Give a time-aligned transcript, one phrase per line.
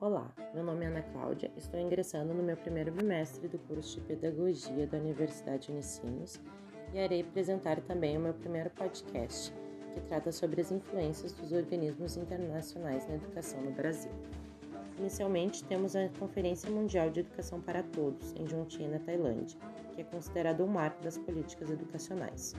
[0.00, 4.06] Olá, meu nome é Ana Cláudia, estou ingressando no meu primeiro bimestre do curso de
[4.06, 6.40] Pedagogia da Universidade Unicinos
[6.94, 9.52] e irei apresentar também o meu primeiro podcast,
[9.92, 14.10] que trata sobre as influências dos organismos internacionais na educação no Brasil.
[14.98, 19.58] Inicialmente, temos a Conferência Mundial de Educação para Todos, em Juntin, na Tailândia,
[19.94, 22.54] que é considerado o um marco das políticas educacionais.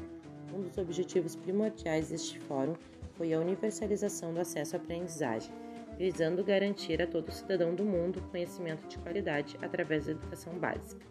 [0.54, 2.76] Um dos objetivos primordiais deste fórum
[3.16, 5.52] foi a universalização do acesso à aprendizagem,
[5.98, 11.06] visando garantir a todo cidadão do mundo conhecimento de qualidade através da educação básica.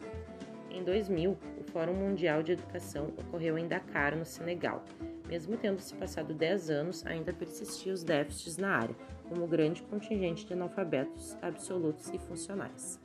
[0.71, 4.85] Em 2000, o Fórum Mundial de Educação ocorreu em Dakar, no Senegal.
[5.29, 8.97] Mesmo tendo se passado 10 anos, ainda persistiam os déficits na área,
[9.29, 13.01] como o grande contingente de analfabetos absolutos e funcionais.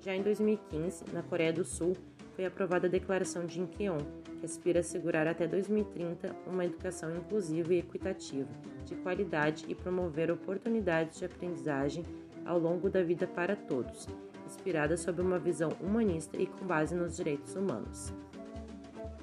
[0.00, 1.94] Já em 2015, na Coreia do Sul,
[2.36, 3.96] foi aprovada a Declaração de Incheon,
[4.38, 8.50] que aspira a assegurar até 2030 uma educação inclusiva e equitativa,
[8.84, 12.04] de qualidade e promover oportunidades de aprendizagem
[12.44, 14.06] ao longo da vida para todos,
[14.46, 18.12] inspirada sob uma visão humanista e com base nos direitos humanos.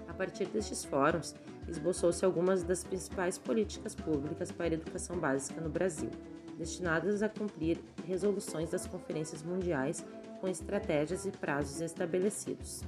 [0.07, 1.35] A partir destes fóruns,
[1.67, 6.09] esboçou-se algumas das principais políticas públicas para a educação básica no Brasil,
[6.57, 10.05] destinadas a cumprir resoluções das conferências mundiais
[10.39, 12.83] com estratégias e prazos estabelecidos.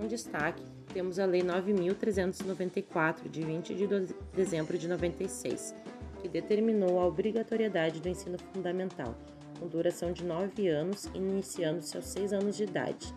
[0.00, 3.86] Um destaque temos a Lei 9.394, de 20 de
[4.32, 5.74] dezembro de 96,
[6.20, 9.14] que determinou a obrigatoriedade do ensino fundamental,
[9.58, 13.14] com duração de 9 anos, iniciando-se aos 6 anos de idade.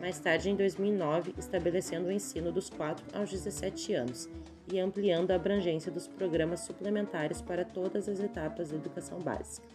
[0.00, 4.28] Mais tarde, em 2009, estabelecendo o ensino dos 4 aos 17 anos
[4.72, 9.66] e ampliando a abrangência dos programas suplementares para todas as etapas da educação básica.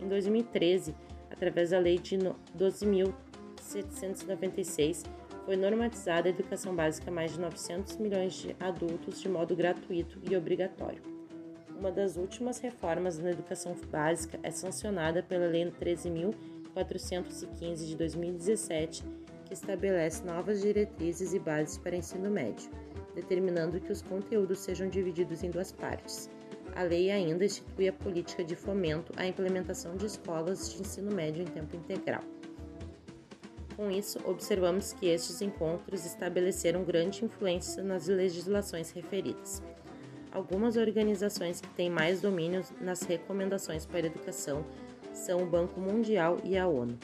[0.00, 0.92] Em 2013,
[1.30, 5.04] através da Lei de 12.796,
[5.44, 10.18] foi normatizada a educação básica a mais de 900 milhões de adultos de modo gratuito
[10.28, 11.00] e obrigatório.
[11.78, 19.04] Uma das últimas reformas na educação básica é sancionada pela Lei 13.415 de 2017,
[19.44, 22.68] que estabelece novas diretrizes e bases para ensino médio,
[23.16, 26.30] determinando que os conteúdos sejam divididos em duas partes.
[26.76, 31.42] A lei ainda institui a política de fomento à implementação de escolas de ensino médio
[31.42, 32.22] em tempo integral.
[33.74, 39.62] Com isso, observamos que estes encontros estabeleceram grande influência nas legislações referidas.
[40.30, 44.64] Algumas organizações que têm mais domínio nas recomendações para a educação
[45.14, 46.98] são o Banco Mundial e a ONU.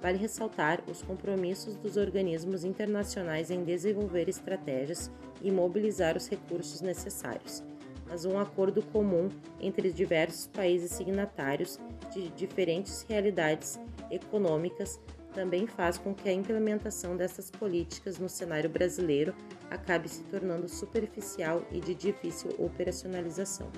[0.00, 5.10] Vale ressaltar os compromissos dos organismos internacionais em desenvolver estratégias
[5.42, 7.64] e mobilizar os recursos necessários,
[8.06, 9.28] mas um acordo comum
[9.60, 11.78] entre diversos países signatários
[12.12, 13.80] de diferentes realidades
[14.10, 15.00] econômicas
[15.36, 19.34] também faz com que a implementação dessas políticas no cenário brasileiro
[19.70, 23.70] acabe se tornando superficial e de difícil operacionalização.